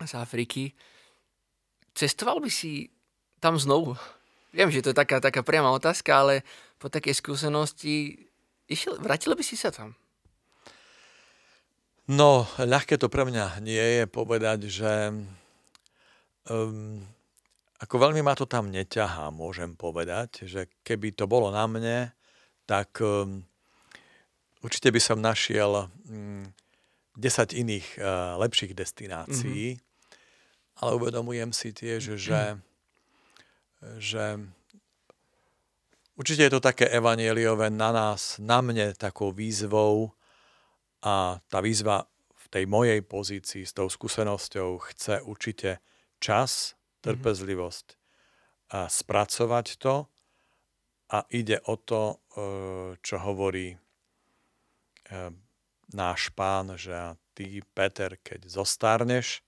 [0.02, 0.74] z Afriky.
[1.96, 2.90] Cestoval by si
[3.38, 3.96] tam znovu?
[4.52, 6.34] Viem, že to je taká, taká priama otázka, ale
[6.80, 8.26] po takej skúsenosti
[8.68, 9.96] išiel, vrátil by si sa tam?
[12.06, 15.10] No, ľahké to pre mňa nie je povedať, že
[16.50, 17.02] um,
[17.76, 22.08] ako veľmi ma to tam neťahá, môžem povedať, že keby to bolo na mne,
[22.64, 23.44] tak um,
[24.64, 26.48] určite by som našiel um,
[27.16, 30.80] 10 iných uh, lepších destinácií, mm-hmm.
[30.84, 32.42] ale uvedomujem si tiež, že,
[34.00, 34.24] že
[36.16, 40.12] určite je to také evanieliové na nás, na mne takou výzvou.
[41.06, 45.78] A tá výzva v tej mojej pozícii s tou skúsenosťou chce určite
[46.18, 46.76] čas,
[47.06, 47.22] Mhm.
[47.22, 47.86] trpezlivosť
[48.74, 50.10] a spracovať to
[51.06, 52.16] a ide o to, e,
[52.98, 53.78] čo hovorí
[55.06, 55.30] e,
[55.94, 59.46] náš pán, že ty, Peter, keď zostárneš,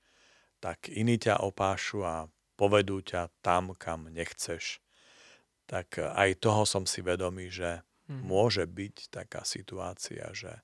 [0.63, 4.79] tak iní ťa opášu a povedú ťa tam, kam nechceš.
[5.67, 8.23] Tak aj toho som si vedomý, že mm.
[8.23, 10.63] môže byť taká situácia, že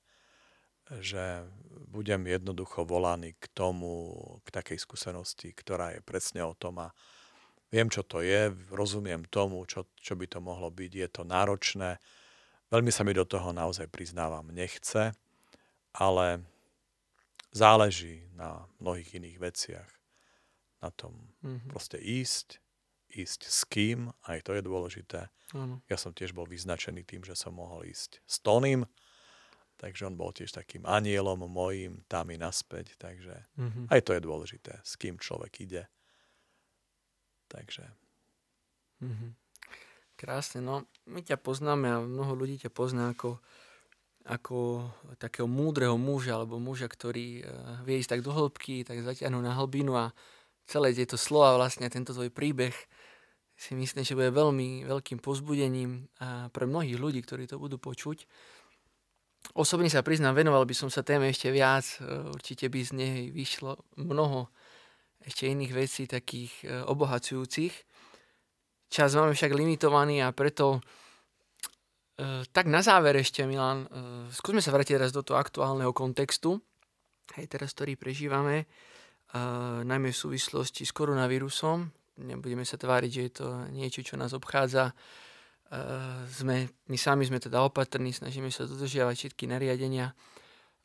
[1.01, 1.45] že
[1.89, 4.13] budem jednoducho volaný k tomu,
[4.45, 6.93] k takej skúsenosti, ktorá je presne o tom a
[7.71, 11.97] viem, čo to je, rozumiem tomu, čo, čo by to mohlo byť, je to náročné,
[12.69, 15.15] veľmi sa mi do toho naozaj priznávam nechce,
[15.95, 16.43] ale
[17.55, 19.91] záleží na mnohých iných veciach.
[20.83, 21.71] Na tom mm-hmm.
[21.71, 22.61] proste ísť,
[23.09, 25.31] ísť s kým, aj to je dôležité.
[25.55, 25.81] Ano.
[25.89, 28.85] Ja som tiež bol vyznačený tým, že som mohol ísť s Toným,
[29.75, 32.95] Takže on bol tiež takým anielom mojím tam i naspäť.
[32.95, 33.85] Takže mm-hmm.
[33.91, 35.83] aj to je dôležité, s kým človek ide.
[37.51, 37.85] Takže.
[39.03, 39.31] Mm-hmm.
[40.15, 43.43] Krásne, no my ťa poznáme a mnoho ľudí ťa pozná ako,
[44.23, 44.87] ako
[45.19, 49.51] takého múdreho muža, alebo muža, ktorý uh, vie ísť tak do hĺbky, tak zatiahnu na
[49.59, 50.15] hlbinu a
[50.63, 52.73] celé tieto slova, vlastne tento tvoj príbeh
[53.55, 56.11] si myslím, že bude veľmi veľkým pozbudením
[56.51, 58.27] pre mnohých ľudí, ktorí to budú počuť.
[59.53, 63.15] Osobne sa priznám, venoval by som sa téme ešte viac, e, určite by z nej
[63.29, 64.49] vyšlo mnoho
[65.21, 67.73] ešte iných vecí takých e, obohacujúcich.
[68.89, 70.81] Čas máme však limitovaný a preto
[72.17, 73.85] e, tak na záver ešte, Milan,
[74.33, 76.57] skúsme sa vrátiť teraz do toho aktuálneho kontextu,
[77.37, 78.65] hej, teraz, ktorý prežívame,
[79.83, 81.91] najmä v súvislosti s koronavírusom.
[82.23, 84.95] Nebudeme sa tváriť, že je to niečo, čo nás obchádza
[86.29, 90.13] sme, my sami sme teda opatrní, snažíme sa dodržiavať všetky nariadenia.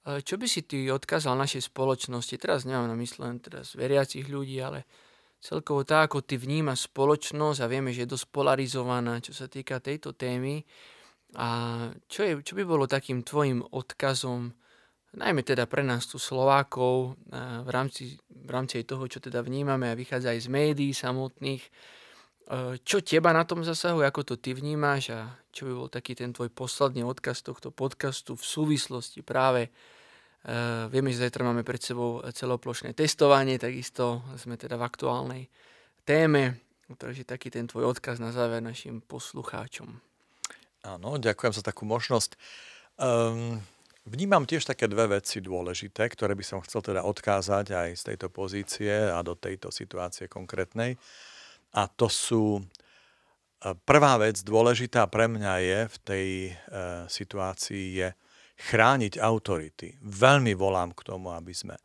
[0.01, 2.41] Čo by si ty odkázal našej spoločnosti?
[2.41, 4.89] Teraz nemám na mysle len teraz veriacich ľudí, ale
[5.45, 9.77] celkovo tak, ako ty vnímaš spoločnosť a vieme, že je dosť polarizovaná, čo sa týka
[9.85, 10.65] tejto témy.
[11.37, 11.49] A
[12.09, 14.51] čo, je, čo by bolo takým tvojim odkazom,
[15.15, 17.21] najmä teda pre nás tu Slovákov,
[17.63, 22.00] v rámci, v rámci toho, čo teda vnímame a vychádza aj z médií samotných, Eh,
[22.83, 25.21] čo teba na tom zasahuje, ako to ty vnímáš a
[25.55, 29.71] čo by bol taký ten tvoj posledný odkaz tohto podcastu v súvislosti práve
[30.41, 35.43] Uh, vieme, že zajtra máme pred sebou celoplošné testovanie, takisto sme teda v aktuálnej
[36.09, 36.57] téme,
[36.97, 40.01] takže taký ten tvoj odkaz na záver našim poslucháčom.
[40.81, 42.41] Áno, ďakujem za takú možnosť.
[42.97, 43.61] Um,
[44.09, 48.33] vnímam tiež také dve veci dôležité, ktoré by som chcel teda odkázať aj z tejto
[48.33, 50.97] pozície a do tejto situácie konkrétnej.
[51.75, 52.63] A to sú e,
[53.87, 56.53] prvá vec dôležitá pre mňa je v tej e,
[57.07, 58.09] situácii je
[58.61, 59.97] chrániť autority.
[60.03, 61.77] Veľmi volám k tomu, aby sme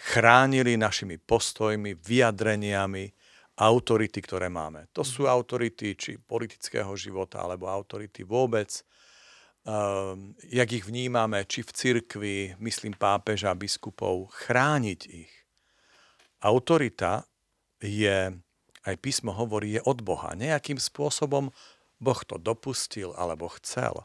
[0.00, 3.04] chránili našimi postojmi, vyjadreniami
[3.60, 4.88] autority, ktoré máme.
[4.96, 8.80] To sú autority či politického života, alebo autority vôbec,
[9.68, 15.32] um, jak ich vnímame, či v cirkvi, myslím pápeža, biskupov, chrániť ich.
[16.40, 17.28] Autorita
[17.84, 18.32] je
[18.86, 20.32] aj písmo hovorí, je od Boha.
[20.32, 21.52] Nejakým spôsobom
[22.00, 24.04] Boh to dopustil alebo chcel.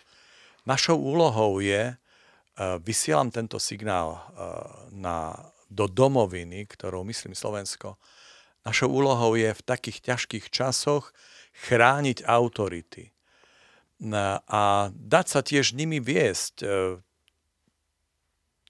[0.67, 1.95] Našou úlohou je, e,
[2.83, 4.19] vysielam tento signál e,
[4.91, 7.95] na, do domoviny, ktorou myslím Slovensko,
[8.67, 11.15] našou úlohou je v takých ťažkých časoch
[11.55, 13.15] chrániť autority
[14.51, 16.55] a dať sa tiež nimi viesť.
[16.61, 16.99] E,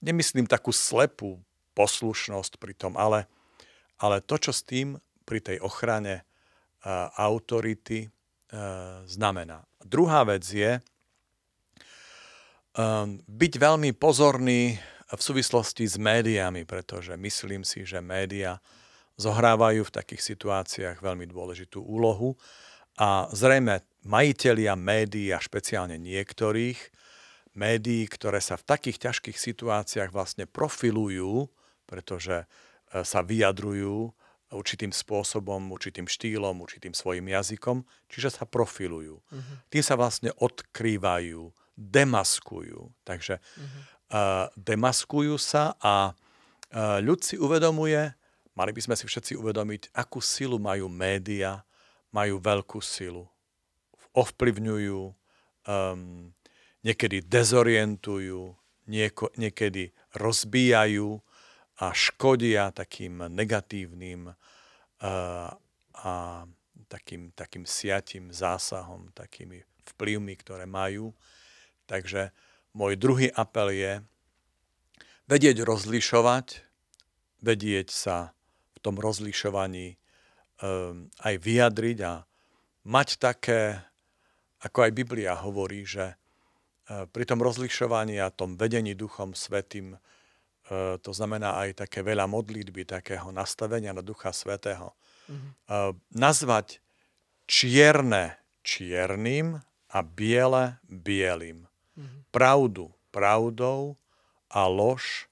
[0.06, 1.42] nemyslím takú slepú
[1.74, 3.26] poslušnosť pri tom, ale,
[3.98, 9.66] ale to, čo s tým pri tej ochrane uh, autority uh, znamená.
[9.82, 10.78] Druhá vec je
[12.78, 18.58] um, byť veľmi pozorný v súvislosti s médiami, pretože myslím si, že média
[19.22, 22.36] zohrávajú v takých situáciách veľmi dôležitú úlohu
[22.98, 26.78] a zrejme majitelia médií a špeciálne niektorých
[27.56, 31.48] médií, ktoré sa v takých ťažkých situáciách vlastne profilujú,
[31.88, 32.44] pretože
[32.92, 34.12] sa vyjadrujú
[34.56, 39.20] určitým spôsobom, určitým štýlom, určitým svojim jazykom, čiže sa profilujú.
[39.20, 39.56] Uh-huh.
[39.68, 42.80] Tým sa vlastne odkrývajú, demaskujú.
[43.04, 43.68] Takže uh-huh.
[44.16, 48.16] uh, demaskujú sa a uh, ľud si uvedomuje,
[48.56, 51.68] mali by sme si všetci uvedomiť, akú silu majú média,
[52.16, 53.28] majú veľkú silu.
[54.16, 55.12] Ovplyvňujú,
[55.68, 56.32] um,
[56.86, 58.56] niekedy dezorientujú,
[58.88, 61.25] nieko, niekedy rozbíjajú
[61.76, 65.52] a škodia takým negatívnym uh,
[65.96, 66.14] a
[66.88, 69.64] takým, takým siatím zásahom, takými
[69.96, 71.12] vplyvmi, ktoré majú.
[71.86, 72.32] Takže
[72.72, 73.94] môj druhý apel je
[75.28, 76.64] vedieť rozlišovať,
[77.42, 78.34] vedieť sa
[78.74, 79.96] v tom rozlišovaní
[80.62, 82.24] um, aj vyjadriť a
[82.86, 83.82] mať také,
[84.62, 89.98] ako aj Biblia hovorí, že uh, pri tom rozlišovaní a tom vedení Duchom Svetým,
[91.02, 94.98] to znamená aj také veľa modlitby, takého nastavenia na Ducha Svetého,
[95.30, 95.52] mm-hmm.
[96.18, 96.82] nazvať
[97.46, 99.62] čierne čiernym
[99.94, 101.70] a biele bielým.
[101.70, 102.20] Mm-hmm.
[102.34, 103.96] Pravdu pravdou
[104.52, 105.30] a lož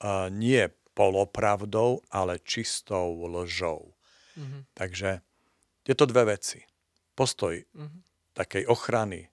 [0.00, 3.92] uh, nie polopravdou, ale čistou lžou.
[4.38, 4.62] Mm-hmm.
[4.72, 5.20] Takže
[5.84, 6.64] tieto dve veci.
[7.12, 8.00] Postoj mm-hmm.
[8.32, 9.28] takej ochrany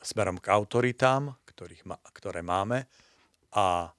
[0.00, 2.88] smerom k autoritám, ktorých ma, ktoré máme,
[3.52, 3.92] a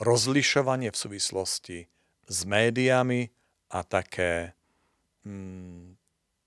[0.00, 1.78] rozlišovanie v súvislosti
[2.26, 3.30] s médiami
[3.72, 4.52] a také
[5.24, 5.96] mm,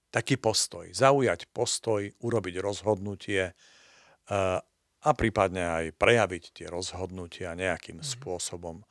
[0.09, 0.89] taký postoj.
[0.89, 4.59] Zaujať postoj, urobiť rozhodnutie uh,
[4.99, 8.13] a prípadne aj prejaviť tie rozhodnutia nejakým mm-hmm.
[8.19, 8.83] spôsobom,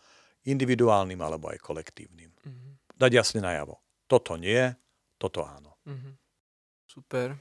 [0.48, 2.32] individuálnym alebo aj kolektívnym.
[2.32, 2.72] Mm-hmm.
[2.96, 3.78] Dať jasne najavo.
[4.08, 4.72] Toto nie,
[5.20, 5.76] toto áno.
[5.84, 6.14] Mm-hmm.
[6.88, 7.36] Super.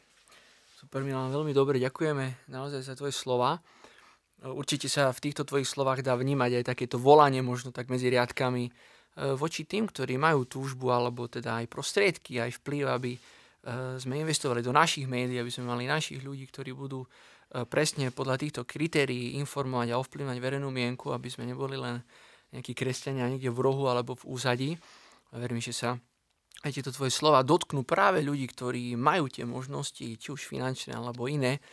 [0.77, 3.57] Super, Milan, veľmi dobre, ďakujeme naozaj za tvoje slova.
[4.37, 8.69] Určite sa v týchto tvojich slovách dá vnímať aj takéto volanie možno tak medzi riadkami
[8.69, 8.71] e,
[9.33, 13.19] voči tým, ktorí majú túžbu alebo teda aj prostriedky, aj vplyv, aby e,
[13.97, 17.01] sme investovali do našich médií, aby sme mali našich ľudí, ktorí budú
[17.47, 22.03] E, presne podľa týchto kritérií informovať a ovplyvňovať verejnú mienku, aby sme neboli len
[22.51, 24.71] nejakí kresťania niekde v rohu alebo v úzadí.
[25.31, 25.95] A verím, že sa
[26.67, 31.31] aj tieto tvoje slova dotknú práve ľudí, ktorí majú tie možnosti, či už finančné alebo
[31.31, 31.63] iné,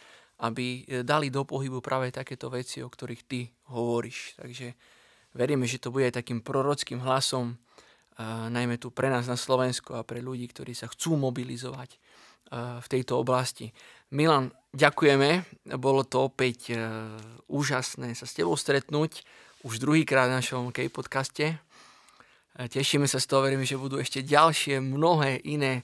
[0.44, 4.36] aby e, dali do pohybu práve takéto veci, o ktorých ty hovoríš.
[4.36, 4.76] Takže
[5.32, 7.56] veríme, že to bude aj takým prorockým hlasom,
[8.14, 11.98] a najmä tu pre nás na Slovensku a pre ľudí, ktorí sa chcú mobilizovať
[12.54, 13.74] v tejto oblasti.
[14.14, 15.42] Milan, ďakujeme.
[15.74, 16.78] Bolo to opäť
[17.50, 19.26] úžasné sa s tebou stretnúť
[19.66, 21.58] už druhýkrát v našom K-podcaste.
[22.54, 25.82] Tešíme sa z toho, verím, že budú ešte ďalšie mnohé iné,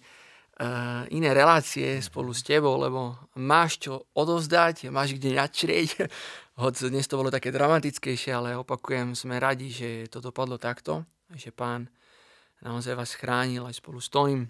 [1.08, 6.04] iné relácie spolu s tebou, lebo máš čo odovzdať, máš kde načrieť.
[6.61, 11.48] Hoď dnes to bolo také dramatickejšie, ale opakujem, sme radi, že to dopadlo takto, že
[11.48, 11.88] pán
[12.61, 14.44] naozaj vás chránil aj spolu s Tonym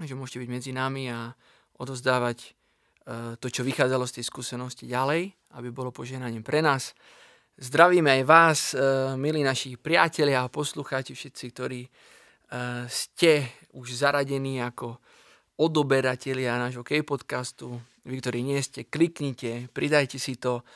[0.00, 1.28] že môžete byť medzi nami a
[1.76, 2.48] odozdávať e,
[3.36, 5.28] to, čo vychádzalo z tej skúsenosti ďalej,
[5.60, 6.96] aby bolo požehnaním pre nás.
[7.60, 8.76] Zdravíme aj vás, e,
[9.20, 11.90] milí naši priatelia a poslucháči, všetci, ktorí e,
[12.88, 14.96] ste už zaradení ako
[15.56, 17.80] odoberatelia nášho K-podcastu.
[18.02, 20.66] Vy, ktorí nie ste, kliknite, pridajte si to.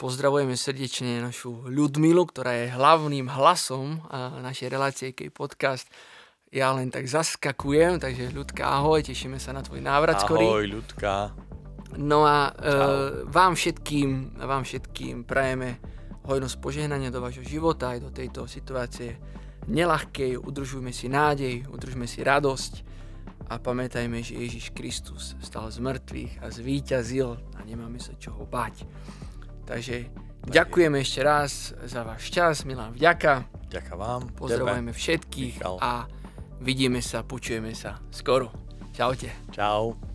[0.00, 4.02] Pozdravujeme srdečne našu Ľudmilu, ktorá je hlavným hlasom
[4.42, 5.86] našej relácie K-podcast
[6.52, 10.44] ja len tak zaskakujem, takže ľudka, ahoj, tešíme sa na tvoj návrat skorý.
[10.44, 11.32] Ahoj, ľudka.
[11.96, 15.80] No a e, vám všetkým, vám všetkým prajeme
[16.28, 19.16] hojnosť požehnania do vášho života aj do tejto situácie
[19.64, 22.91] nelahkej, udržujme si nádej, udržme si radosť
[23.48, 28.86] a pamätajme, že Ježiš Kristus stal z mŕtvych a zvíťazil a nemáme sa čoho bať.
[29.66, 30.10] Takže
[30.46, 33.46] ďakujeme ešte raz za váš čas, Milan, vďaka.
[33.72, 34.22] Ďakujem vám.
[34.36, 35.76] Pozdravujeme všetkých Michal.
[35.80, 36.04] a
[36.62, 38.54] Vidíme sa, počujeme sa skoro.
[38.94, 39.50] Čaute.
[39.50, 40.11] Čau.